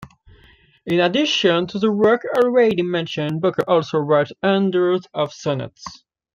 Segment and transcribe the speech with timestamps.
[0.87, 5.95] In addition to the works already mentioned, Boker also wrote hundreds of sonnets.